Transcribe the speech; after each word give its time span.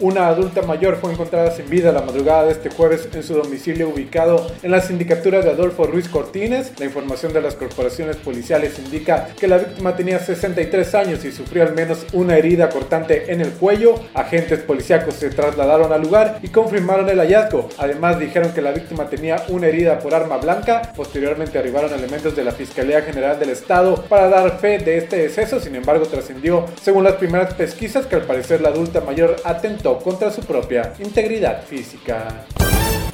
Una 0.00 0.28
adulta 0.28 0.62
mayor 0.62 0.94
fue 0.94 1.10
encontrada 1.10 1.50
sin 1.50 1.68
vida 1.68 1.90
la 1.90 2.02
madrugada 2.02 2.44
de 2.44 2.52
este 2.52 2.70
jueves 2.70 3.08
en 3.12 3.24
su 3.24 3.34
domicilio 3.34 3.88
ubicado 3.88 4.46
en 4.62 4.70
la 4.70 4.80
sindicatura 4.80 5.40
de 5.40 5.50
Adolfo 5.50 5.88
Ruiz 5.88 6.08
Cortines. 6.08 6.78
La 6.78 6.84
información 6.84 7.32
de 7.32 7.40
las 7.40 7.56
corporaciones 7.56 8.14
policiales 8.14 8.78
indica 8.78 9.30
que 9.40 9.48
la 9.48 9.58
víctima 9.58 9.96
tenía 9.96 10.20
63 10.20 10.94
años 10.94 11.24
y 11.24 11.32
sufrió 11.32 11.64
al 11.64 11.74
menos 11.74 12.06
una 12.12 12.36
herida 12.36 12.68
cortante 12.68 13.32
en 13.32 13.40
el 13.40 13.50
cuello. 13.50 13.96
Agentes 14.14 14.60
policíacos 14.60 15.14
se 15.14 15.30
trasladaron 15.30 15.92
al 15.92 16.02
lugar 16.02 16.38
y 16.44 16.48
confirmaron 16.48 17.08
el 17.08 17.18
hallazgo. 17.18 17.68
Además 17.76 18.20
dijeron 18.20 18.52
que 18.52 18.62
la 18.62 18.70
víctima 18.70 19.10
tenía 19.10 19.42
una 19.48 19.66
herida 19.66 19.98
por 19.98 20.14
arma 20.14 20.36
blanca. 20.36 20.92
Posteriormente 20.94 21.58
arribaron 21.58 21.92
elementos 21.92 22.36
de 22.36 22.44
la 22.44 22.52
Fiscalía 22.52 23.02
General 23.02 23.36
del 23.40 23.50
Estado 23.50 23.96
para 24.08 24.28
dar 24.28 24.60
fe 24.60 24.78
de 24.78 24.98
este 24.98 25.16
deceso. 25.16 25.58
Sin 25.58 25.74
embargo, 25.74 26.06
trascendió, 26.06 26.66
según 26.80 27.02
las 27.02 27.14
primeras 27.14 27.52
pesquisas, 27.54 28.06
que 28.06 28.14
al 28.14 28.22
parecer 28.22 28.60
la 28.60 28.68
adulta 28.68 29.00
mayor 29.00 29.34
atentó 29.44 29.87
contra 29.96 30.30
su 30.30 30.42
propia 30.42 30.92
integridad 30.98 31.62
física. 31.64 32.44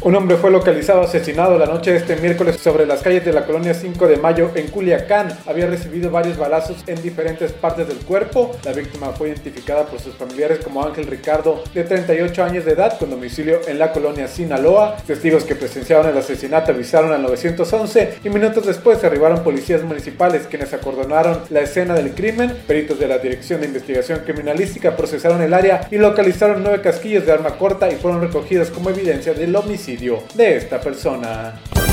Un 0.03 0.15
hombre 0.17 0.37
fue 0.37 0.51
localizado 0.51 1.01
asesinado 1.01 1.59
la 1.59 1.65
noche 1.65 1.93
de 1.93 1.97
este 1.99 2.17
miércoles 2.17 2.57
sobre 2.57 2.85
las 2.85 3.01
calles 3.01 3.25
de 3.25 3.33
la 3.33 3.47
colonia 3.47 3.73
5 3.73 4.07
de 4.07 4.19
Mayo 4.19 4.51
en 4.55 4.69
Culiacán. 4.69 5.29
Había 5.47 5.67
recibido 5.67 6.11
varios 6.11 6.37
balazos 6.37 6.85
en 6.87 7.01
diferentes 7.01 7.53
partes 7.53 7.89
del 7.89 7.99
cuerpo. 7.99 8.55
La 8.65 8.73
víctima 8.73 9.13
fue 9.13 9.29
identificada 9.29 9.87
por 9.87 10.01
sus 10.01 10.15
familiares 10.15 10.59
como 10.63 10.85
Ángel 10.85 11.07
Ricardo, 11.07 11.65
de 11.73 11.85
38 11.85 12.45
años 12.45 12.67
de 12.67 12.73
edad, 12.73 12.99
con 12.99 13.09
domicilio 13.09 13.61
en 13.67 13.79
la 13.79 13.93
colonia 13.93 14.29
Sinaloa. 14.29 14.97
Testigos 15.07 15.45
que 15.45 15.55
presenciaron 15.55 16.07
el 16.07 16.19
asesinato 16.19 16.73
avisaron 16.73 17.13
al 17.13 17.23
911 17.23 18.19
y 18.23 18.29
minutos 18.29 18.67
después 18.67 19.03
arribaron 19.05 19.43
policías 19.43 19.83
municipales 19.83 20.47
quienes 20.49 20.75
acordonaron 20.75 21.41
la 21.49 21.61
escena 21.61 21.95
del 21.95 22.15
crimen. 22.15 22.55
Peritos 22.67 22.99
de 22.99 23.09
la 23.09 23.19
Dirección 23.19 23.61
de 23.61 23.69
Investigación 23.69 24.21
Criminalística 24.21 24.97
procesaron 24.97 25.41
el 25.41 25.55
área 25.55 25.89
y 25.91 25.97
localizaron 25.97 26.63
nueve 26.63 26.83
casquillos 26.83 27.25
de 27.25 27.33
arma 27.33 27.57
corta 27.57 27.91
y 27.91 27.97
fueron 27.97 28.21
recogidos 28.21 28.69
como 28.71 28.91
evidencia 28.91 29.33
del 29.33 29.57
homicidio 29.57 29.94
de 30.35 30.57
esta 30.57 30.81
persona. 30.81 31.84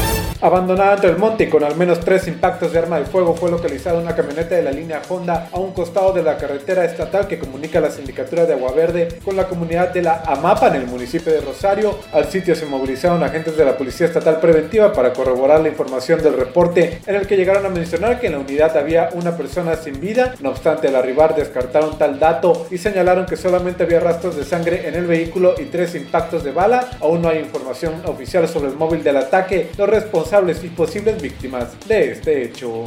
Abandonada 0.44 0.95
entre 0.95 1.11
el 1.11 1.17
monte 1.17 1.44
y 1.44 1.50
con 1.50 1.64
al 1.64 1.75
menos 1.75 2.00
tres 2.00 2.28
impactos 2.28 2.73
de 2.73 2.80
arma 2.80 2.97
de 2.97 3.06
fuego 3.06 3.36
fue 3.36 3.52
localizada 3.52 4.00
una 4.00 4.16
camioneta 4.16 4.56
de 4.56 4.64
la 4.64 4.72
línea 4.72 5.00
Honda 5.08 5.50
a 5.52 5.59
un 5.59 5.72
costado 5.72 6.14
de 6.14 6.23
la 6.23 6.38
carretera 6.38 6.84
estatal 6.84 7.28
que 7.28 7.38
comunica 7.38 7.80
la 7.80 7.92
sindicatura 7.92 8.47
de 8.47 8.53
Agua 8.53 8.72
Verde 8.72 9.19
con 9.23 9.38
la 9.38 9.47
comunidad 9.47 9.94
de 9.94 10.02
la 10.02 10.23
Amapa 10.25 10.69
en 10.69 10.78
el 10.78 10.88
municipio 10.88 11.31
de 11.31 11.42
Rosario. 11.42 11.95
Al 12.12 12.25
sitio 12.25 12.56
se 12.56 12.66
movilizaron 12.66 13.22
agentes 13.22 13.56
de 13.56 13.66
la 13.66 13.78
Policía 13.78 14.08
Estatal 14.08 14.39
Preventiva 14.39 14.92
para 14.92 15.14
corroborar 15.14 15.62
la 15.62 15.69
información 15.69 16.23
del 16.23 16.34
reporte 16.34 17.02
en 17.06 17.16
el 17.16 17.28
que 17.28 17.38
llegaron 17.38 17.64
a 17.67 17.69
mencionar 17.69 18.19
que 18.19 18.25
en 18.25 18.34
la 18.34 18.39
unidad 18.39 18.75
había 18.75 19.09
una 19.14 19.38
persona 19.38 19.75
sin 19.75 20.02
vida. 20.02 20.34
No 20.39 20.50
obstante, 20.50 20.88
al 20.88 20.95
arribar 20.95 21.36
descartaron 21.36 22.00
tal 22.00 22.17
dato 22.17 22.66
y 22.72 22.80
señalaron 22.80 23.28
que 23.28 23.38
solamente 23.38 23.84
había 23.84 24.00
rastros 24.00 24.36
de 24.36 24.44
sangre 24.44 24.88
en 24.88 24.95
el 24.95 25.06
vehículo 25.06 25.53
y 25.59 25.66
tres 25.66 25.94
impactos 25.94 26.44
de 26.44 26.52
bala. 26.52 26.89
Aún 27.00 27.22
no 27.22 27.30
hay 27.30 27.38
información 27.38 28.02
oficial 28.06 28.47
sobre 28.47 28.69
el 28.69 28.75
móvil 28.75 29.03
del 29.03 29.17
ataque. 29.17 29.69
Los 29.78 29.88
responsables 29.88 30.31
y 30.64 30.70
posibles 30.70 31.22
víctimas 31.22 31.76
de 31.90 32.12
este 32.12 32.44
hecho. 32.46 32.86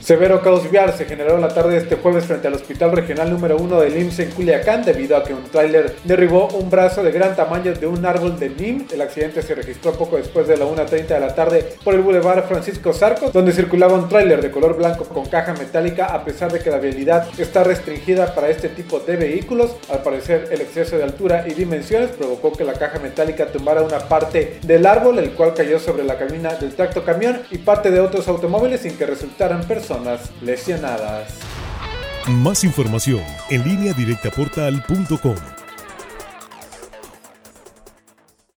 Severo 0.00 0.40
caos 0.40 0.70
vial 0.70 0.92
se 0.96 1.04
generó 1.04 1.36
la 1.38 1.48
tarde 1.48 1.72
de 1.72 1.78
este 1.78 1.96
jueves 1.96 2.26
frente 2.26 2.46
al 2.46 2.54
Hospital 2.54 2.92
Regional 2.92 3.28
número 3.28 3.56
1 3.56 3.80
del 3.80 3.98
IMSS 3.98 4.18
en 4.20 4.30
Culiacán 4.30 4.84
debido 4.84 5.16
a 5.16 5.24
que 5.24 5.34
un 5.34 5.42
tráiler 5.44 5.96
derribó 6.04 6.46
un 6.48 6.70
brazo 6.70 7.02
de 7.02 7.10
gran 7.10 7.34
tamaño 7.34 7.72
de 7.72 7.86
un 7.88 8.06
árbol 8.06 8.38
de 8.38 8.50
NIM. 8.50 8.86
El 8.92 9.00
accidente 9.00 9.42
se 9.42 9.56
registró 9.56 9.92
poco 9.92 10.16
después 10.16 10.46
de 10.46 10.56
la 10.56 10.64
1.30 10.64 11.06
de 11.06 11.20
la 11.20 11.34
tarde 11.34 11.74
por 11.82 11.94
el 11.94 12.02
Boulevard 12.02 12.44
Francisco 12.46 12.92
Sarco, 12.92 13.30
donde 13.30 13.52
circulaba 13.52 13.94
un 13.94 14.08
tráiler 14.08 14.42
de 14.42 14.50
color 14.50 14.76
blanco 14.76 15.04
con 15.06 15.26
caja 15.26 15.54
metálica 15.54 16.06
a 16.06 16.24
pesar 16.24 16.52
de 16.52 16.60
que 16.60 16.70
la 16.70 16.78
vialidad 16.78 17.28
está 17.38 17.64
restringida 17.64 18.32
para 18.32 18.48
este 18.48 18.68
tipo 18.68 19.00
de 19.00 19.16
vehículos. 19.16 19.74
Al 19.90 20.02
parecer 20.04 20.50
el 20.52 20.60
exceso 20.60 20.96
de 20.96 21.04
altura 21.04 21.44
y 21.48 21.54
dimensiones 21.54 22.10
provocó 22.10 22.52
que 22.52 22.64
la 22.64 22.74
caja 22.74 23.00
metálica 23.00 23.46
tumbara 23.46 23.82
una 23.82 23.98
parte 23.98 24.58
del 24.62 24.86
árbol, 24.86 25.18
el 25.18 25.30
cual 25.32 25.54
cayó 25.54 25.80
sobre 25.80 26.04
la 26.04 26.16
cabina 26.16 26.54
del 26.54 26.74
tracto 26.74 27.02
camión 27.04 27.42
y 27.50 27.58
parte 27.58 27.90
de 27.90 27.98
otros 27.98 28.28
automóviles 28.28 28.82
sin 28.82 28.96
que 28.96 29.06
resultaran 29.06 29.64
personas 29.64 29.95
lesionadas. 30.42 31.38
Más 32.26 32.64
información 32.64 33.22
en 33.50 33.64
línea 33.64 33.92
directa 33.92 34.30
portal.com. 34.30 35.55